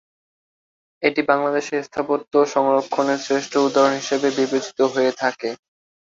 [1.03, 5.49] এটি বাংলাদেশে স্থাপত্য সংরক্ষণের শ্রেষ্ঠ উদাহরণ হিসেবে বিবেচিত হয়ে থাকে।